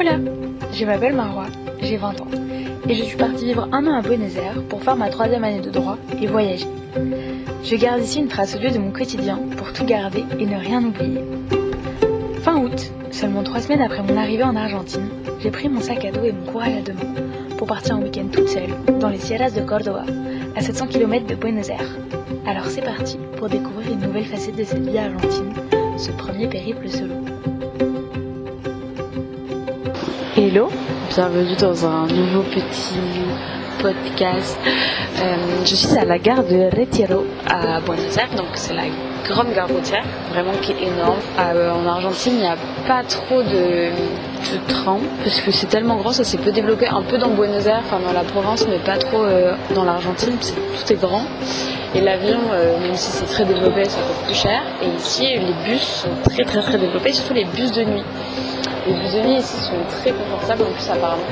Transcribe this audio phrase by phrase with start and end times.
[0.00, 0.16] Hola,
[0.72, 1.48] je m'appelle Marois,
[1.82, 2.26] j'ai 20 ans
[2.88, 5.60] et je suis partie vivre un an à Buenos Aires pour faire ma troisième année
[5.60, 6.68] de droit et voyager.
[7.62, 10.82] Je garde ici une trace audio de mon quotidien pour tout garder et ne rien
[10.82, 11.20] oublier.
[12.40, 16.12] Fin août, seulement trois semaines après mon arrivée en Argentine, j'ai pris mon sac à
[16.12, 18.70] dos et mon courage à deux mains pour partir en week-end toute seule
[19.00, 20.04] dans les Sierras de Córdoba,
[20.56, 21.98] à 700 km de Buenos Aires.
[22.46, 25.52] Alors c'est parti pour découvrir une nouvelle facette de cette vie argentine,
[25.98, 27.16] ce premier périple solo.
[30.42, 30.70] Hello,
[31.10, 32.98] bienvenue dans un nouveau petit
[33.78, 34.58] podcast.
[35.18, 38.84] Euh, je suis à la gare de Retiro à Buenos Aires, donc c'est la
[39.28, 41.18] grande gare routière, vraiment qui est énorme.
[41.38, 42.56] Euh, en Argentine, il n'y a
[42.88, 47.02] pas trop de, de trains parce que c'est tellement grand, ça s'est peu développé un
[47.02, 50.38] peu dans Buenos Aires, enfin dans la province, mais pas trop euh, dans l'Argentine.
[50.38, 51.24] Tout est grand.
[51.94, 52.38] Et l'avion,
[52.80, 54.62] même si c'est très développé, ça coûte plus cher.
[54.80, 58.04] Et ici, les bus sont très très très développés, surtout les bus de nuit.
[58.86, 61.22] Les bus ici sont très confortables en plus apparemment.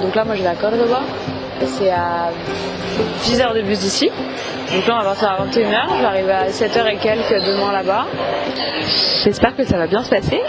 [0.00, 1.00] Donc là moi je vais à Cordoba,
[1.64, 2.30] c'est à
[3.24, 4.10] 10 heures de bus d'ici.
[4.72, 8.06] Donc là on va partir à 21h, je à 7h et quelques demain là-bas.
[9.24, 10.40] J'espère que ça va bien se passer.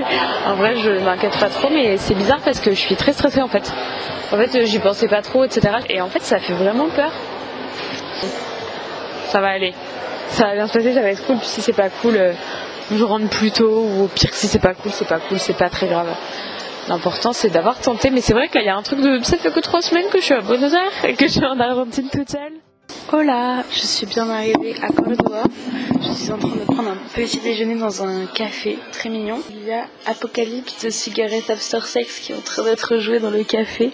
[0.46, 3.40] en vrai je m'inquiète pas trop mais c'est bizarre parce que je suis très stressée
[3.40, 3.72] en fait.
[4.32, 5.76] En fait j'y pensais pas trop etc.
[5.88, 7.12] Et en fait ça fait vraiment peur.
[9.28, 9.74] Ça va aller.
[10.28, 11.36] Ça va bien se passer, ça va être cool.
[11.42, 12.18] Si c'est pas cool,
[12.90, 15.56] je rentre plus tôt ou au pire si c'est pas cool, c'est pas cool, c'est
[15.56, 16.14] pas très grave.
[16.88, 19.50] L'important c'est d'avoir tenté, mais c'est vrai qu'il y a un truc de ça fait
[19.50, 22.08] que trois semaines que je suis à Buenos Aires et que je suis en Argentine
[22.10, 22.52] toute seule.
[23.12, 25.44] Hola, je suis bien arrivée à Cordoba.
[26.02, 29.40] Je suis en train de prendre un petit déjeuner dans un café très mignon.
[29.50, 33.30] Il y a Apocalypse de Cigarette After Sex qui est en train d'être joué dans
[33.30, 33.92] le café.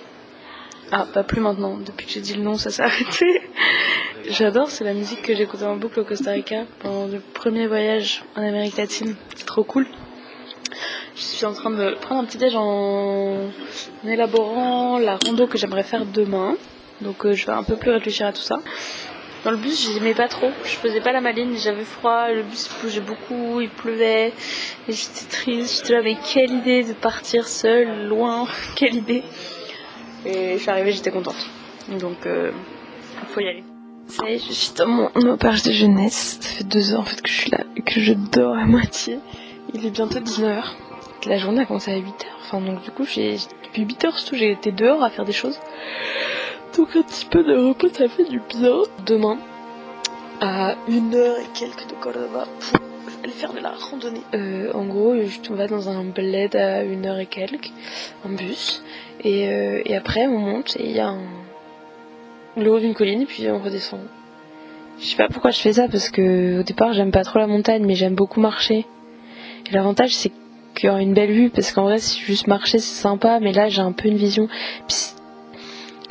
[0.92, 1.78] Ah, pas plus maintenant.
[1.78, 3.26] Depuis que j'ai dit le nom, ça s'est arrêté.
[4.28, 8.22] J'adore, c'est la musique que j'écoutais en boucle au Costa Rica pendant le premier voyage
[8.36, 9.14] en Amérique latine.
[9.34, 9.86] C'est trop cool.
[11.16, 13.50] Je suis en train de prendre un petit déj en
[14.06, 16.56] élaborant la rando que j'aimerais faire demain.
[17.00, 18.60] Donc euh, je vais un peu plus réfléchir à tout ça.
[19.44, 20.50] Dans le bus, j'aimais pas trop.
[20.64, 24.34] Je faisais pas la maline, j'avais froid, le bus bougeait beaucoup, il pleuvait.
[24.88, 29.22] Et j'étais triste, j'étais là, mais quelle idée de partir seule, loin, quelle idée.
[30.26, 31.48] Et je suis arrivée, j'étais contente.
[31.88, 32.52] Donc, euh,
[33.28, 33.69] faut y aller.
[34.10, 36.38] Je suis dans mon auberge de jeunesse.
[36.40, 38.64] Ça fait deux heures en fait que je suis là et que je dors à
[38.64, 39.20] moitié.
[39.72, 40.64] Il est bientôt 19h.
[41.26, 42.24] La journée a commencé à 8h.
[42.42, 45.58] Enfin, donc du coup, j'ai, depuis 8h surtout, j'ai été dehors à faire des choses.
[46.76, 48.82] Donc un petit peu de repos, ça fait du bien.
[49.06, 49.38] Demain,
[50.40, 54.22] à une heure et quelques de Cordoba, pour aller faire de la randonnée.
[54.34, 55.14] Euh, en gros,
[55.50, 57.70] on va dans un bled à une heure et quelques,
[58.24, 58.82] en bus.
[59.22, 61.20] Et, euh, et après, on monte et il y a un
[62.56, 64.00] le haut d'une colline puis on redescend.
[64.98, 67.46] Je sais pas pourquoi je fais ça parce que au départ j'aime pas trop la
[67.46, 68.86] montagne mais j'aime beaucoup marcher.
[69.68, 70.32] Et l'avantage c'est
[70.74, 73.52] qu'il y aura une belle vue parce qu'en vrai si juste marcher c'est sympa mais
[73.52, 74.48] là j'ai un peu une vision.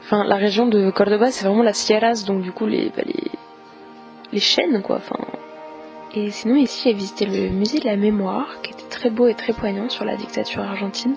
[0.02, 3.32] Enfin la région de Cordoba c'est vraiment la Sierras donc du coup les bah, les,
[4.32, 5.02] les chaînes quoi.
[6.16, 9.36] Et sinon ici j'ai visité le musée de la mémoire qui était très beau et
[9.36, 11.16] très poignant sur la dictature argentine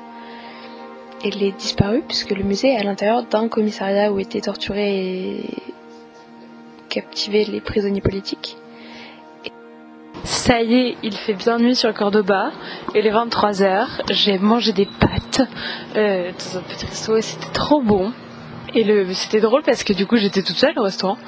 [1.24, 5.50] elle est disparue puisque le musée est à l'intérieur d'un commissariat où étaient torturés et
[6.88, 8.56] captivés les prisonniers politiques.
[10.24, 12.52] Ça y est, il fait bien nuit sur Cordoba.
[12.94, 15.42] Et les 23h, j'ai mangé des pâtes
[15.96, 18.12] euh, dans un petit resto et c'était trop bon.
[18.74, 18.84] Et
[19.14, 21.18] c'était drôle parce que du coup j'étais toute seule au restaurant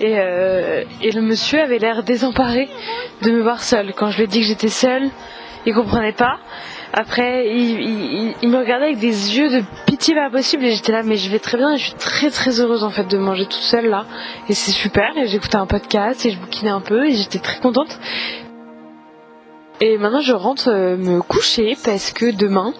[0.00, 2.70] et, euh, et le monsieur avait l'air désemparé
[3.20, 3.92] de me voir seule.
[3.92, 5.10] Quand je lui ai dit que j'étais seule,
[5.66, 6.38] il comprenait pas.
[6.98, 11.16] Après, il, me regardait avec des yeux de pitié pas possible et j'étais là, mais
[11.16, 13.60] je vais très bien et je suis très très heureuse en fait de manger toute
[13.60, 14.06] seule là.
[14.48, 15.14] Et c'est super.
[15.18, 17.98] Et j'écoutais un podcast et je bouquinais un peu et j'étais très contente.
[19.82, 22.72] Et maintenant, je rentre euh, me coucher parce que demain,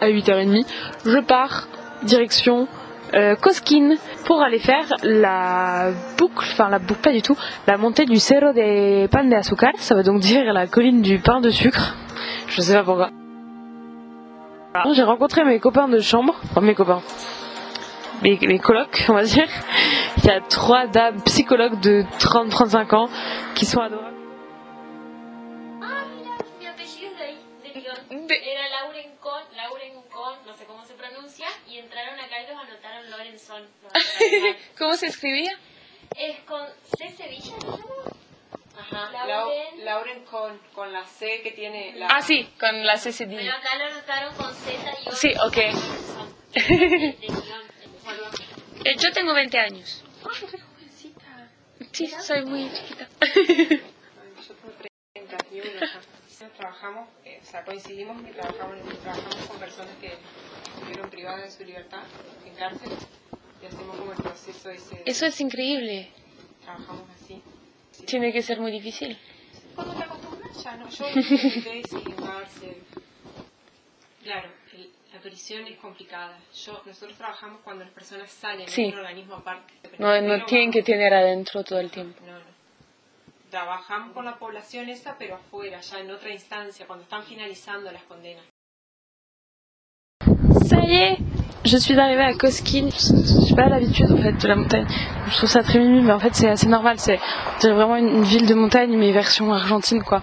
[0.00, 0.64] à 8h30,
[1.04, 1.66] je pars
[2.04, 2.68] direction
[3.14, 3.34] euh,
[4.24, 8.52] pour aller faire la boucle, enfin la boucle pas du tout, la montée du Cerro
[8.52, 9.72] de Pan de Azúcar.
[9.78, 11.96] Ça veut donc dire la colline du pain de sucre.
[12.46, 13.10] Je sais pas pourquoi.
[14.92, 17.02] J'ai rencontré mes copains de chambre, enfin mes copains,
[18.22, 19.48] mes, mes colocs, on va dire.
[20.18, 23.08] Il y a trois dames psychologues de 30-35 ans
[23.54, 24.16] qui sont adorables.
[25.82, 25.86] Ah,
[30.66, 33.62] cómo se pronuncia, y entraron acá y los anotaron Lorenson.
[33.82, 34.56] Los anotaron mal.
[34.78, 35.52] ¿Cómo se escribía?
[36.16, 36.66] es con
[36.98, 38.11] C.
[38.90, 39.26] Ajá.
[39.26, 39.78] Lauren.
[39.78, 42.08] Lau- Lauren con, con la C que tiene la...
[42.08, 43.36] Ah, sí, con la CCD.
[43.36, 44.72] Pero acá lo anotaron con Z
[45.04, 45.12] y O.
[45.12, 45.56] Sí, ok.
[48.04, 48.20] Bueno,
[48.84, 50.02] Eh, Yo tengo 20 años.
[50.24, 51.50] Ay, re jovencita.
[51.92, 53.08] Sí, soy muy chiquita.
[53.20, 54.72] Yo tengo
[55.12, 56.00] 31, ajá.
[56.28, 60.16] Estoy trabajando trabajamos, eh, o sea, coincidimos que trabajamos, trabajamos con personas que
[60.74, 62.02] estuvieron privadas de su libertad
[62.44, 62.90] en cárcel
[63.62, 65.02] y hacemos como el proceso ese.
[65.06, 66.10] Eso es increíble.
[66.64, 67.21] Trabajamos así.
[68.06, 69.18] Tiene que ser muy difícil.
[69.74, 70.88] Cuando te acostumbras ya, ¿no?
[70.88, 72.76] Yo intenté cárcel.
[74.22, 76.38] Claro, el- la prisión es complicada.
[76.54, 78.86] Yo, nosotros trabajamos cuando las personas salen, Sí.
[78.86, 79.72] es un organismo aparte.
[79.98, 82.20] No, no tienen que tener adentro todo el tiempo.
[82.26, 82.52] No, no.
[83.50, 88.02] Trabajamos con la población esa, pero afuera, ya en otra instancia, cuando están finalizando las
[88.04, 88.44] condenas.
[90.88, 91.20] Est,
[91.64, 92.88] je suis arrivée à Cosquín.
[93.46, 94.86] J'ai pas l'habitude en fait de la montagne.
[95.30, 96.96] Je trouve ça très mimi, mais en fait c'est assez normal.
[96.98, 97.18] C'est
[97.62, 100.22] vraiment une ville de montagne, mais version argentine quoi.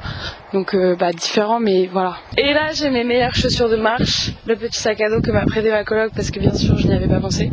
[0.54, 2.18] Donc euh, bah différent, mais voilà.
[2.38, 5.46] Et là j'ai mes meilleures chaussures de marche, le petit sac à dos que m'a
[5.46, 7.50] prêté ma coloc parce que bien sûr je n'y avais pas pensé.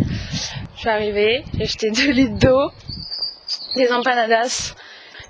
[0.75, 2.71] Je suis arrivée, j'ai acheté 2 litres d'eau,
[3.77, 4.75] des empanadas,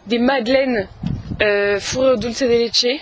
[0.06, 0.88] des madeleines
[1.42, 3.00] euh, fourrées au dulce de leche.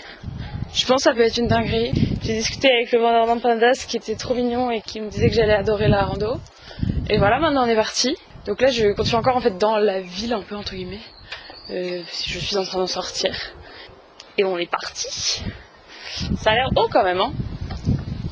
[0.74, 1.92] Je pense que ça peut être une dinguerie.
[2.24, 5.34] J'ai discuté avec le vendeur d'empanadas qui était trop mignon et qui me disait que
[5.36, 6.40] j'allais adorer la rando.
[7.08, 8.16] Et voilà, maintenant on est parti.
[8.44, 11.00] Donc là, je continue encore en fait dans la ville un peu entre guillemets.
[11.70, 13.32] Euh, je suis en train d'en sortir.
[14.36, 15.44] Et on est parti.
[16.38, 17.32] Ça a l'air haut quand même, hein.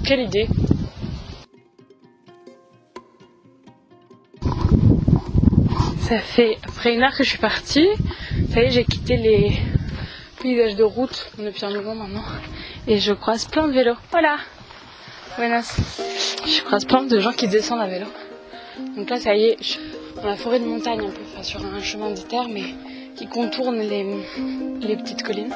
[0.05, 0.49] Quelle idée.
[6.01, 7.89] Ça fait après une heure que je suis partie.
[8.53, 9.57] Ça y est, j'ai quitté les
[10.43, 12.25] paysages de route depuis un moment maintenant.
[12.87, 13.97] Et je croise plein de vélos.
[14.11, 14.37] Voilà.
[15.39, 15.77] Buenas.
[16.45, 18.07] Je croise plein de gens qui descendent à vélo.
[18.97, 19.79] Donc là, ça y est, je
[20.21, 22.75] dans la forêt de montagne un peu, enfin, sur un chemin de mais
[23.17, 24.07] qui contourne les,
[24.81, 25.55] les petites collines.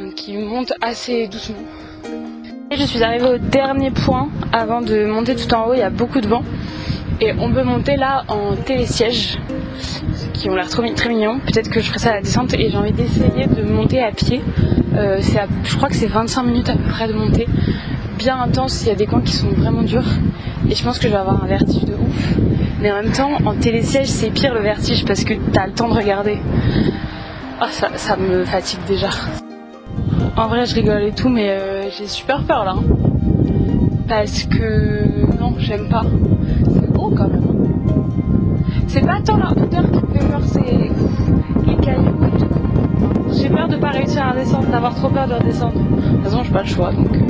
[0.00, 1.62] Donc qui monte assez doucement.
[2.70, 5.74] Et je suis arrivée au dernier point avant de monter tout en haut.
[5.74, 6.42] Il y a beaucoup de vent.
[7.20, 9.38] Et on peut monter là en télésiège
[10.42, 11.38] qui ont l'air trop, très mignons.
[11.38, 14.10] Peut-être que je ferai ça à la descente et j'ai envie d'essayer de monter à
[14.10, 14.42] pied.
[14.96, 15.20] Euh,
[15.62, 17.46] je crois que c'est 25 minutes à peu près de monter.
[18.18, 20.08] Bien intense, il y a des coins qui sont vraiment durs.
[20.68, 22.34] Et je pense que je vais avoir un vertige de ouf.
[22.80, 25.88] Mais en même temps, en télésiège, c'est pire le vertige parce que t'as le temps
[25.88, 26.38] de regarder.
[27.60, 29.10] Ah, ça, me fatigue déjà.
[30.36, 32.74] En vrai, je rigole et tout, mais euh, j'ai super peur là.
[34.08, 36.02] Parce que non, j'aime pas.
[36.74, 37.44] C'est haut quand même.
[37.48, 37.52] hein.
[38.88, 39.71] C'est pas tant hauteur
[40.44, 40.90] c'est
[41.66, 42.16] les cailloux.
[43.32, 45.74] J'ai peur de pas réussir à descendre, d'avoir trop peur de redescendre.
[45.74, 47.20] De toute façon, j'ai pas le choix, donc euh,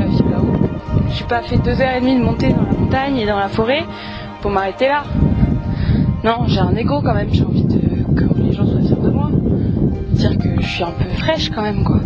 [0.00, 0.68] je vivre là-haut.
[1.10, 3.48] J'ai pas fait deux heures et demie de montée dans la montagne et dans la
[3.48, 3.84] forêt
[4.40, 5.02] pour m'arrêter là.
[6.24, 7.80] Non, j'ai un ego quand même, j'ai envie de
[8.14, 9.30] que les gens soient fiers de moi.
[10.10, 12.00] Dire que je suis un peu fraîche quand même, quoi.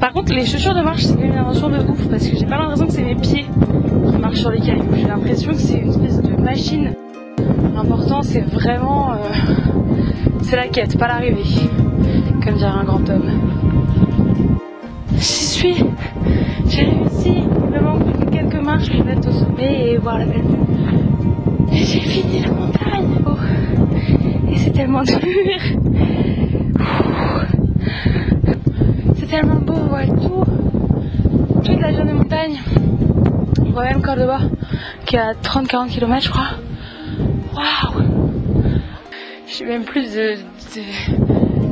[0.00, 2.58] Par contre, les chaussures de marche, c'est une invention de ouf parce que j'ai pas
[2.58, 3.46] l'impression que c'est mes pieds
[4.10, 4.84] qui marchent sur les cailloux.
[4.94, 6.94] J'ai l'impression que c'est une espèce de machine.
[7.74, 9.12] L'important, c'est vraiment.
[9.12, 9.16] euh,
[10.42, 11.42] c'est la quête, pas l'arrivée.
[12.44, 13.30] Comme dirait un grand homme.
[15.16, 15.84] J'y suis
[16.68, 20.42] J'ai réussi Il me manque quelques marches pour être au sommet et voir la belle
[21.72, 24.50] j'ai fini la montagne Oh.
[24.52, 25.18] Et c'est tellement dur
[29.16, 30.44] C'est tellement beau, on voit tout.
[31.64, 32.60] Toute la journée montagne.
[33.60, 34.38] On voit même Cordoba,
[35.06, 36.50] qui est à 30-40 km, je crois.
[37.54, 38.02] Waouh
[39.46, 40.12] J'ai même plus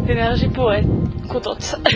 [0.07, 0.89] d'énergie pour être
[1.29, 1.77] contente.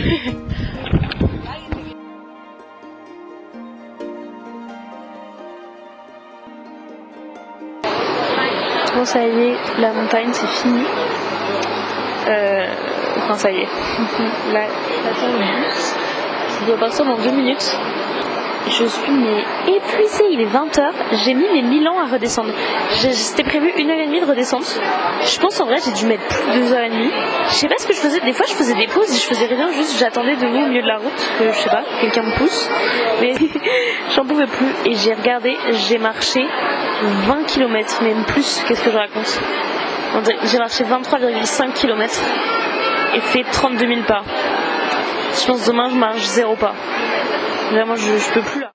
[8.97, 10.81] Bon, ça y est, la montagne, c'est fini.
[12.27, 12.65] Euh,
[13.17, 13.67] enfin, ça y est.
[14.51, 15.95] Le bus.
[16.61, 17.77] Il doit partir dans deux minutes.
[18.69, 19.43] Je suis mais
[19.75, 20.91] épuisée, il est 20h.
[21.23, 22.51] J'ai mis mes 1000 ans à redescendre.
[22.91, 24.79] C'était prévu une heure et demie de redescente.
[25.23, 27.11] Je pense en vrai j'ai dû mettre plus de deux heures et demie.
[27.49, 28.19] Je sais pas ce que je faisais.
[28.19, 30.81] Des fois je faisais des pauses et je faisais rien, juste j'attendais debout au milieu
[30.81, 32.69] de la route que je sais pas, quelqu'un me pousse.
[33.21, 33.33] Mais
[34.15, 35.55] j'en pouvais plus et j'ai regardé,
[35.87, 36.45] j'ai marché
[37.01, 38.63] 20 km, même plus.
[38.67, 39.41] Qu'est-ce que je raconte
[40.51, 42.21] J'ai marché 23,5 km
[43.15, 44.23] et fait 32 000 pas.
[45.39, 46.73] Je pense demain je marche zéro pas.
[47.71, 48.71] Vraiment, je, peux plus là.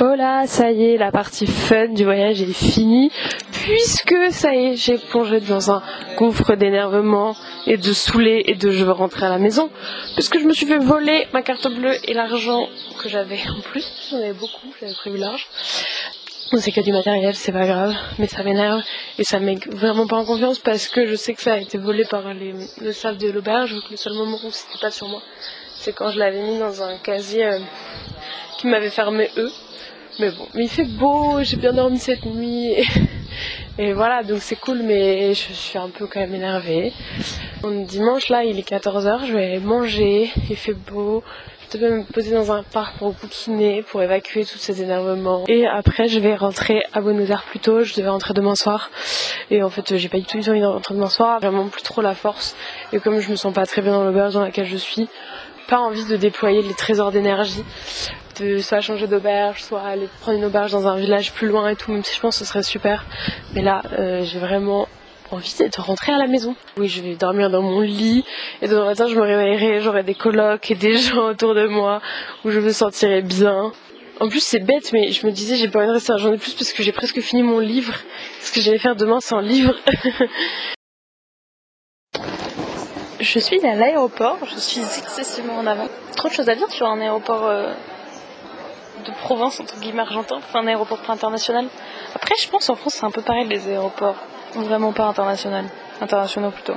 [0.00, 3.10] Oh là, ça y est, la partie fun du voyage est finie.
[3.52, 5.82] Puisque ça y est, j'ai plongé dans un
[6.16, 7.34] gouffre d'énervement
[7.66, 9.70] et de saoulé et de je veux rentrer à la maison.
[10.14, 12.68] Puisque je me suis fait voler ma carte bleue et l'argent
[13.02, 14.08] que j'avais en plus.
[14.10, 15.48] J'en avais beaucoup, j'avais prévu large.
[16.52, 18.80] Bon, c'est que du matériel, c'est pas grave, mais ça m'énerve
[19.18, 21.58] et ça me met vraiment pas en confiance parce que je sais que ça a
[21.58, 25.08] été volé par les, le staff de l'auberge, le seul moment où c'était pas sur
[25.08, 25.22] moi,
[25.86, 27.60] c'est quand je l'avais mis dans un casier euh,
[28.58, 29.52] qui m'avait fermé eux.
[30.18, 32.74] Mais bon, mais il fait beau, j'ai bien dormi cette nuit
[33.78, 36.92] et voilà, donc c'est cool, mais je suis un peu quand même énervée.
[37.62, 41.22] dimanche, là, il est 14h, je vais manger, il fait beau.
[41.72, 45.44] Je vais me poser dans un parc pour bouquiner, pour évacuer tous ces énervements.
[45.46, 47.82] Et après, je vais rentrer à Buenos Aires plus tôt.
[47.82, 48.90] Je devais rentrer demain soir.
[49.50, 51.38] Et en fait, j'ai pas du tout envie de rentrer demain soir.
[51.38, 52.56] Vraiment plus trop la force.
[52.94, 55.08] Et comme je me sens pas très bien dans l'auberge dans laquelle je suis,
[55.68, 57.64] pas envie de déployer les trésors d'énergie
[58.40, 61.76] de soit changer d'auberge, soit aller prendre une auberge dans un village plus loin et
[61.76, 63.04] tout, même si je pense que ce serait super.
[63.54, 64.88] Mais là, euh, j'ai vraiment
[65.30, 66.54] envie de rentrer à la maison.
[66.76, 68.24] Oui, je vais dormir dans mon lit
[68.62, 72.00] et demain matin je me réveillerai, j'aurai des colocs et des gens autour de moi
[72.44, 73.72] où je me sentirai bien.
[74.20, 76.30] En plus c'est bête mais je me disais j'ai pas envie de rester un jour
[76.30, 77.94] de plus parce que j'ai presque fini mon livre.
[78.40, 79.74] Ce que j'allais faire demain c'est un livre.
[83.26, 85.88] je suis à l'aéroport, je suis excessivement en avant.
[86.16, 87.72] Trop de choses à dire sur un aéroport euh,
[89.04, 91.66] de province, entre guillemets argentin, enfin un aéroport international.
[92.14, 94.16] Après, je pense en France, c'est un peu pareil, les aéroports.
[94.54, 95.66] Vraiment pas international.
[96.00, 96.76] Internationaux plutôt.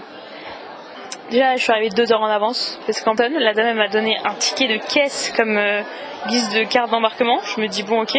[1.29, 4.33] Déjà, je suis arrivée deux heures en avance, parce qu'Anton, la dame, m'a donné un
[4.33, 5.83] ticket de caisse comme euh,
[6.27, 7.39] guise de carte d'embarquement.
[7.55, 8.15] Je me dis, bon, ok.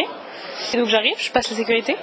[0.73, 1.97] Et donc j'arrive, je passe la sécurité,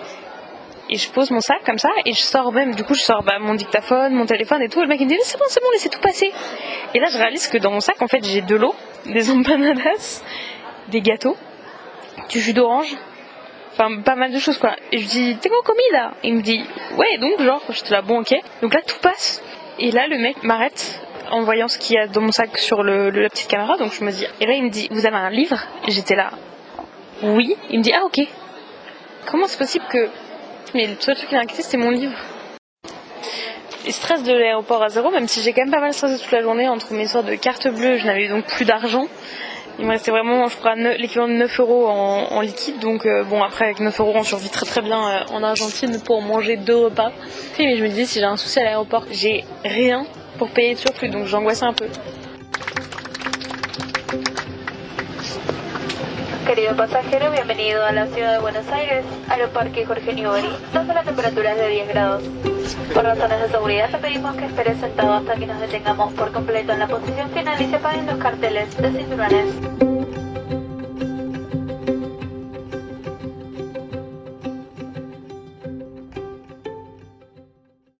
[0.90, 3.23] et je pose mon sac comme ça, et je sors même, du coup, je sors
[3.23, 4.80] bah, mon dictaphone, mon téléphone et tout.
[4.80, 6.33] le mec, il me dit, c'est bon, c'est bon, laissez tout passer.
[6.95, 8.75] Et là, je réalise que dans mon sac, en fait, j'ai de l'eau,
[9.07, 10.23] des empanadas,
[10.88, 11.37] des gâteaux,
[12.28, 12.97] du jus d'orange,
[13.78, 14.75] enfin pas mal de choses quoi.
[14.92, 16.64] Et je dis t'es quoi comida Il me dit
[16.97, 18.35] ouais donc genre j'étais là bon ok.
[18.62, 19.42] Donc là tout passe
[19.78, 22.83] et là le mec m'arrête en voyant ce qu'il y a dans mon sac sur
[22.83, 25.30] la petite caméra donc je me dis et là il me dit vous avez un
[25.30, 25.59] livre?
[25.87, 26.30] Et j'étais là
[27.23, 28.21] oui il me dit ah ok
[29.26, 30.09] comment c'est possible que
[30.75, 32.17] mais le seul truc qui m'a inquiété c'était mon livre
[33.87, 36.33] et stress de l'aéroport à zéro même si j'ai quand même pas mal stressé toute
[36.33, 39.07] la journée entre mes sortes de carte bleue je n'avais donc plus d'argent
[39.79, 42.81] il me restait vraiment, je crois, l'équivalent de 9 euros en, liquide.
[42.81, 46.01] Donc, euh, bon, après, avec 9 euros, on survit très très bien euh, en Argentine
[46.05, 47.13] pour manger deux repas.
[47.61, 50.05] Mais je me disais, si j'ai un souci à l'aéroport, j'ai rien
[50.37, 51.11] pour payer de surplus.
[51.11, 51.87] Donc, j'angoissais un peu.
[56.49, 61.52] Querido pasajero, bienvenido a la ciudad de Buenos Aires, Aeroparque Jorge Newbery, donde la temperatura
[61.52, 62.23] es de 10 grados.
[62.95, 66.73] Por razones de seguridad te pedimos que esperes sentado hasta que nos detengamos por completo
[66.73, 69.77] en la posición final y se apaguen los carteles de cinturones.